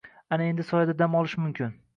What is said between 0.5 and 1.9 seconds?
endi soyada dam olish mumkin